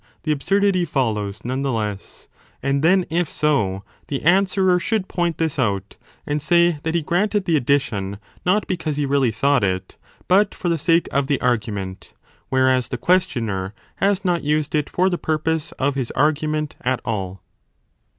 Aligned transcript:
i8i 0.01 0.03
a 0.03 0.09
DE 0.09 0.15
SOPHISTICIS 0.15 0.25
ELENCHIS 0.25 0.47
absurdity 0.47 0.85
follows 0.85 1.45
none 1.45 1.61
the 1.61 1.71
less: 1.71 2.27
and 2.63 2.81
then 2.81 3.05
if 3.11 3.29
so, 3.29 3.83
the 4.07 4.23
answerer 4.23 4.79
should 4.79 5.07
point 5.07 5.37
this 5.37 5.59
out, 5.59 5.97
and 6.25 6.41
say 6.41 6.79
that 6.81 6.95
he 6.95 7.03
granted 7.03 7.45
the 7.45 7.55
addition 7.55 8.17
not 8.43 8.65
because 8.65 8.95
he 8.95 9.05
really 9.05 9.29
thought 9.29 9.63
it, 9.63 9.97
but 10.27 10.55
for 10.55 10.69
the 10.69 10.79
sake 10.79 11.07
of 11.11 11.27
the 11.27 11.39
argument, 11.39 12.15
whereas 12.49 12.87
the 12.87 12.97
questioner 12.97 13.75
has 13.97 14.25
not 14.25 14.41
used 14.43 14.73
it 14.73 14.89
for 14.89 15.07
the 15.07 15.17
35 15.17 15.21
purpose 15.21 15.71
of 15.73 15.93
his 15.93 16.09
argument 16.15 16.73
at 16.83 16.99
all. 17.05 17.43